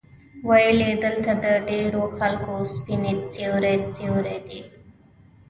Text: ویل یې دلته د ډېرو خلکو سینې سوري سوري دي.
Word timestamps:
ویل 0.47 0.79
یې 0.87 0.93
دلته 1.03 1.31
د 1.43 1.45
ډېرو 1.69 2.03
خلکو 2.17 2.53
سینې 2.73 3.13
سوري 3.33 3.75
سوري 3.95 4.37
دي. 4.47 4.61